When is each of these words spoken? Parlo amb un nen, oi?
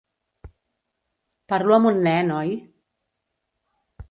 Parlo 1.53 1.75
amb 1.77 1.91
un 1.91 2.01
nen, 2.09 2.33
oi? 2.39 2.55